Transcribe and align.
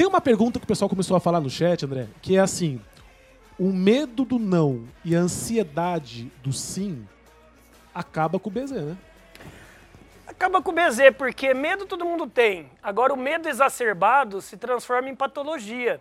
Tem 0.00 0.06
uma 0.06 0.20
pergunta 0.20 0.58
que 0.58 0.64
o 0.64 0.66
pessoal 0.66 0.88
começou 0.88 1.14
a 1.14 1.20
falar 1.20 1.40
no 1.40 1.50
chat, 1.50 1.84
André, 1.84 2.06
que 2.22 2.36
é 2.36 2.40
assim: 2.40 2.80
o 3.58 3.70
medo 3.70 4.24
do 4.24 4.38
não 4.38 4.88
e 5.04 5.14
a 5.14 5.18
ansiedade 5.18 6.32
do 6.42 6.50
sim 6.50 7.06
acaba 7.94 8.38
com 8.38 8.48
o 8.48 8.52
BZ, 8.52 8.70
né? 8.70 8.96
Acaba 10.26 10.62
com 10.62 10.70
o 10.70 10.74
BZ, 10.74 11.14
porque 11.18 11.52
medo 11.52 11.84
todo 11.84 12.06
mundo 12.06 12.26
tem. 12.26 12.70
Agora, 12.82 13.12
o 13.12 13.16
medo 13.18 13.46
exacerbado 13.46 14.40
se 14.40 14.56
transforma 14.56 15.10
em 15.10 15.14
patologia. 15.14 16.00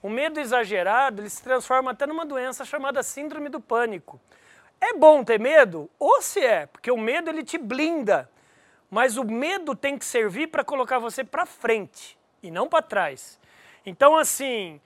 O 0.00 0.08
medo 0.08 0.38
exagerado 0.38 1.20
ele 1.20 1.28
se 1.28 1.42
transforma 1.42 1.90
até 1.90 2.06
numa 2.06 2.24
doença 2.24 2.64
chamada 2.64 3.02
síndrome 3.02 3.48
do 3.48 3.60
pânico. 3.60 4.20
É 4.80 4.94
bom 4.94 5.24
ter 5.24 5.40
medo? 5.40 5.90
Ou 5.98 6.22
se 6.22 6.38
é, 6.38 6.66
porque 6.66 6.92
o 6.92 6.96
medo 6.96 7.28
ele 7.28 7.42
te 7.42 7.58
blinda. 7.58 8.30
Mas 8.88 9.16
o 9.16 9.24
medo 9.24 9.74
tem 9.74 9.98
que 9.98 10.04
servir 10.04 10.46
para 10.46 10.62
colocar 10.62 11.00
você 11.00 11.24
para 11.24 11.44
frente 11.44 12.19
e 12.42 12.50
não 12.50 12.68
para 12.68 12.82
trás. 12.82 13.38
Então, 13.84 14.16
assim, 14.16 14.80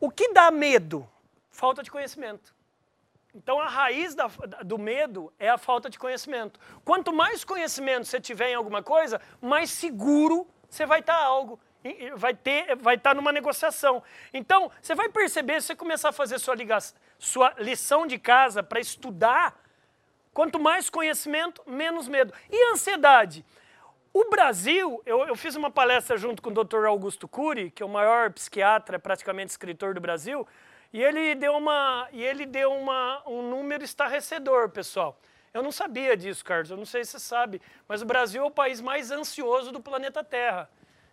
o 0.00 0.10
que 0.10 0.32
dá 0.32 0.50
medo? 0.50 1.08
Falta 1.50 1.82
de 1.82 1.90
conhecimento. 1.90 2.54
Então, 3.34 3.60
a 3.60 3.68
raiz 3.68 4.14
da, 4.14 4.26
do 4.64 4.78
medo 4.78 5.32
é 5.38 5.48
a 5.48 5.58
falta 5.58 5.90
de 5.90 5.98
conhecimento. 5.98 6.58
Quanto 6.84 7.12
mais 7.12 7.44
conhecimento 7.44 8.06
você 8.06 8.20
tiver 8.20 8.50
em 8.50 8.54
alguma 8.54 8.82
coisa, 8.82 9.20
mais 9.40 9.70
seguro 9.70 10.46
você 10.68 10.84
vai 10.84 11.00
estar 11.00 11.16
algo 11.16 11.58
vai 12.16 12.34
ter, 12.34 12.76
vai 12.76 12.96
estar 12.96 13.14
numa 13.14 13.32
negociação. 13.32 14.02
Então, 14.32 14.70
você 14.80 14.94
vai 14.94 15.08
perceber, 15.08 15.60
se 15.60 15.68
você 15.68 15.76
começar 15.76 16.08
a 16.10 16.12
fazer 16.12 16.38
sua, 16.38 16.54
ligação, 16.54 16.96
sua 17.18 17.54
lição 17.58 18.06
de 18.06 18.18
casa 18.18 18.62
para 18.62 18.80
estudar, 18.80 19.60
quanto 20.32 20.58
mais 20.58 20.90
conhecimento, 20.90 21.62
menos 21.66 22.08
medo. 22.08 22.32
E 22.50 22.72
ansiedade? 22.72 23.44
O 24.12 24.30
Brasil, 24.30 25.02
eu, 25.04 25.26
eu, 25.26 25.36
fiz 25.36 25.54
uma 25.54 25.70
palestra 25.70 26.16
junto 26.16 26.42
com 26.42 26.50
o 26.50 26.64
Dr. 26.64 26.86
Augusto 26.86 27.28
Cury, 27.28 27.70
que 27.70 27.82
é 27.82 27.86
o 27.86 27.88
maior 27.88 28.32
psiquiatra, 28.32 28.98
praticamente 28.98 29.50
escritor 29.50 29.94
do 29.94 30.00
Brasil, 30.00 30.46
e 30.92 31.02
ele 31.02 31.34
deu, 31.34 31.56
uma, 31.56 32.08
e 32.12 32.24
ele 32.24 32.46
deu 32.46 32.72
uma, 32.72 33.22
um 33.26 33.42
número 33.42 33.84
estarrecedor, 33.84 34.70
pessoal. 34.70 35.20
Eu 35.52 35.62
não 35.62 35.70
sabia 35.70 36.16
disso, 36.16 36.44
Carlos, 36.44 36.70
eu 36.70 36.76
não 36.76 36.86
sei 36.86 37.04
se 37.04 37.12
você 37.12 37.20
sabe, 37.20 37.60
mas 37.86 38.00
o 38.00 38.06
Brasil 38.06 38.42
é 38.42 38.46
o 38.46 38.50
país 38.50 38.80
mais 38.80 39.10
ansioso 39.10 39.70
do 39.70 39.80
planeta 39.80 40.24
Terra. 40.24 40.70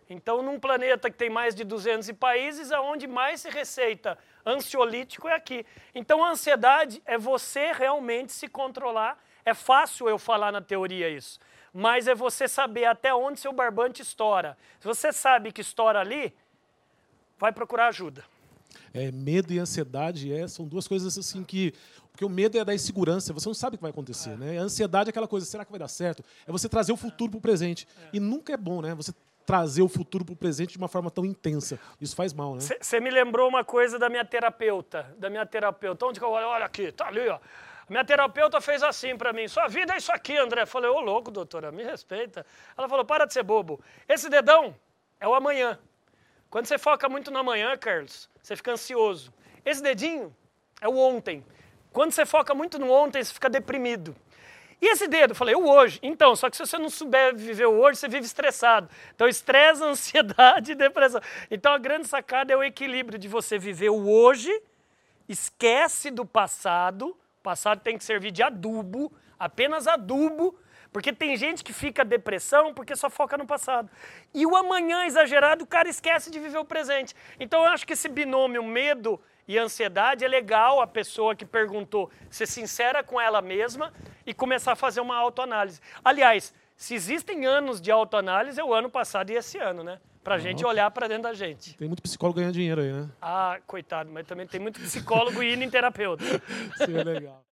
Então, 0.08 0.42
num 0.42 0.58
planeta 0.58 1.10
que 1.10 1.16
tem 1.16 1.28
mais 1.28 1.54
de 1.54 1.64
200 1.64 2.10
países, 2.12 2.70
aonde 2.70 3.06
mais 3.06 3.40
se 3.40 3.50
receita 3.50 4.16
ansiolítico 4.44 5.26
é 5.28 5.34
aqui. 5.34 5.66
Então, 5.94 6.24
a 6.24 6.30
ansiedade 6.30 7.02
é 7.04 7.18
você 7.18 7.72
realmente 7.72 8.32
se 8.32 8.46
controlar. 8.46 9.18
É 9.44 9.52
fácil 9.52 10.08
eu 10.08 10.18
falar 10.18 10.52
na 10.52 10.60
teoria 10.60 11.08
isso, 11.08 11.40
mas 11.76 12.08
é 12.08 12.14
você 12.14 12.48
saber 12.48 12.86
até 12.86 13.14
onde 13.14 13.38
seu 13.38 13.52
barbante 13.52 14.00
estoura. 14.00 14.56
Se 14.80 14.86
você 14.86 15.12
sabe 15.12 15.52
que 15.52 15.60
estoura 15.60 16.00
ali, 16.00 16.32
vai 17.38 17.52
procurar 17.52 17.88
ajuda. 17.88 18.24
É, 18.94 19.12
medo 19.12 19.52
e 19.52 19.58
ansiedade 19.58 20.32
é, 20.32 20.48
são 20.48 20.66
duas 20.66 20.88
coisas 20.88 21.18
assim 21.18 21.44
que. 21.44 21.74
Porque 22.10 22.24
o 22.24 22.30
medo 22.30 22.56
é 22.56 22.64
da 22.64 22.74
insegurança, 22.74 23.30
você 23.34 23.46
não 23.46 23.52
sabe 23.52 23.74
o 23.74 23.78
que 23.78 23.82
vai 23.82 23.90
acontecer. 23.90 24.30
É. 24.30 24.36
Né? 24.36 24.58
A 24.58 24.62
ansiedade 24.62 25.08
é 25.08 25.10
aquela 25.10 25.28
coisa, 25.28 25.44
será 25.44 25.66
que 25.66 25.70
vai 25.70 25.78
dar 25.78 25.88
certo? 25.88 26.24
É 26.46 26.50
você 26.50 26.66
trazer 26.66 26.92
o 26.92 26.96
futuro 26.96 27.32
para 27.32 27.38
o 27.38 27.42
presente. 27.42 27.86
É. 28.04 28.16
E 28.16 28.20
nunca 28.20 28.54
é 28.54 28.56
bom, 28.56 28.80
né? 28.80 28.94
Você 28.94 29.12
trazer 29.44 29.82
o 29.82 29.88
futuro 29.88 30.24
para 30.24 30.32
o 30.32 30.36
presente 30.36 30.72
de 30.72 30.78
uma 30.78 30.88
forma 30.88 31.10
tão 31.10 31.26
intensa. 31.26 31.78
Isso 32.00 32.16
faz 32.16 32.32
mal, 32.32 32.54
né? 32.54 32.62
Você 32.80 33.00
me 33.00 33.10
lembrou 33.10 33.46
uma 33.46 33.62
coisa 33.62 33.98
da 33.98 34.08
minha 34.08 34.24
terapeuta, 34.24 35.14
da 35.18 35.28
minha 35.28 35.44
terapeuta. 35.44 36.06
Onde 36.06 36.18
que 36.18 36.24
eu 36.24 36.30
olho? 36.30 36.46
Olha 36.46 36.64
aqui, 36.64 36.90
tá 36.90 37.06
ali, 37.06 37.28
ó. 37.28 37.38
Minha 37.88 38.04
terapeuta 38.04 38.60
fez 38.60 38.82
assim 38.82 39.16
para 39.16 39.32
mim: 39.32 39.46
sua 39.48 39.68
vida 39.68 39.94
é 39.94 39.96
isso 39.96 40.12
aqui, 40.12 40.36
André. 40.36 40.62
Eu 40.62 40.66
falei: 40.66 40.90
ô 40.90 41.00
louco, 41.00 41.30
doutora, 41.30 41.70
me 41.70 41.84
respeita. 41.84 42.44
Ela 42.76 42.88
falou: 42.88 43.04
para 43.04 43.26
de 43.26 43.32
ser 43.32 43.42
bobo. 43.42 43.80
Esse 44.08 44.28
dedão 44.28 44.74
é 45.20 45.26
o 45.28 45.34
amanhã. 45.34 45.78
Quando 46.50 46.66
você 46.66 46.78
foca 46.78 47.08
muito 47.08 47.30
no 47.30 47.38
amanhã, 47.38 47.76
Carlos, 47.76 48.28
você 48.42 48.56
fica 48.56 48.72
ansioso. 48.72 49.32
Esse 49.64 49.82
dedinho 49.82 50.34
é 50.80 50.88
o 50.88 50.96
ontem. 50.96 51.44
Quando 51.92 52.12
você 52.12 52.26
foca 52.26 52.54
muito 52.54 52.78
no 52.78 52.90
ontem, 52.90 53.22
você 53.22 53.32
fica 53.32 53.48
deprimido. 53.48 54.14
E 54.80 54.86
esse 54.86 55.08
dedo? 55.08 55.30
Eu 55.30 55.34
falei, 55.34 55.54
o 55.54 55.66
hoje. 55.66 55.98
Então, 56.02 56.36
só 56.36 56.50
que 56.50 56.56
se 56.56 56.66
você 56.66 56.78
não 56.78 56.90
souber 56.90 57.34
viver 57.34 57.66
o 57.66 57.78
hoje, 57.80 57.98
você 57.98 58.08
vive 58.08 58.26
estressado. 58.26 58.88
Então, 59.14 59.26
estresse, 59.26 59.82
ansiedade 59.84 60.72
e 60.72 60.74
depressão. 60.74 61.20
Então, 61.50 61.72
a 61.72 61.78
grande 61.78 62.06
sacada 62.06 62.52
é 62.52 62.56
o 62.56 62.62
equilíbrio 62.62 63.18
de 63.18 63.28
você 63.28 63.58
viver 63.58 63.88
o 63.88 64.08
hoje, 64.08 64.50
esquece 65.28 66.10
do 66.10 66.26
passado. 66.26 67.16
Passado 67.46 67.80
tem 67.80 67.96
que 67.96 68.02
servir 68.02 68.32
de 68.32 68.42
adubo, 68.42 69.12
apenas 69.38 69.86
adubo, 69.86 70.58
porque 70.92 71.12
tem 71.12 71.36
gente 71.36 71.62
que 71.62 71.72
fica 71.72 72.04
depressão 72.04 72.74
porque 72.74 72.96
só 72.96 73.08
foca 73.08 73.38
no 73.38 73.46
passado. 73.46 73.88
E 74.34 74.44
o 74.44 74.56
amanhã 74.56 75.06
exagerado, 75.06 75.62
o 75.62 75.66
cara 75.66 75.88
esquece 75.88 76.28
de 76.28 76.40
viver 76.40 76.58
o 76.58 76.64
presente. 76.64 77.14
Então, 77.38 77.64
eu 77.64 77.70
acho 77.70 77.86
que 77.86 77.92
esse 77.92 78.08
binômio 78.08 78.64
medo 78.64 79.20
e 79.46 79.56
ansiedade, 79.56 80.24
é 80.24 80.28
legal 80.28 80.80
a 80.80 80.88
pessoa 80.88 81.36
que 81.36 81.46
perguntou 81.46 82.10
ser 82.28 82.48
sincera 82.48 83.04
com 83.04 83.20
ela 83.20 83.40
mesma 83.40 83.94
e 84.26 84.34
começar 84.34 84.72
a 84.72 84.76
fazer 84.76 85.00
uma 85.00 85.16
autoanálise. 85.16 85.80
Aliás, 86.04 86.52
se 86.76 86.96
existem 86.96 87.46
anos 87.46 87.80
de 87.80 87.92
autoanálise, 87.92 88.58
é 88.58 88.64
o 88.64 88.74
ano 88.74 88.90
passado 88.90 89.30
e 89.30 89.36
esse 89.36 89.56
ano, 89.56 89.84
né? 89.84 90.00
Pra 90.26 90.38
gente 90.38 90.64
olhar 90.64 90.90
para 90.90 91.06
dentro 91.06 91.22
da 91.22 91.34
gente. 91.34 91.76
Tem 91.76 91.86
muito 91.86 92.02
psicólogo 92.02 92.38
ganhando 92.40 92.54
dinheiro 92.54 92.80
aí, 92.80 92.92
né? 92.92 93.08
Ah, 93.22 93.60
coitado, 93.64 94.10
mas 94.10 94.26
também 94.26 94.44
tem 94.44 94.58
muito 94.58 94.80
psicólogo 94.80 95.40
indo 95.40 95.62
em 95.62 95.70
terapeuta. 95.70 96.24
Sim, 96.84 96.96
é 96.98 97.04
legal. 97.04 97.44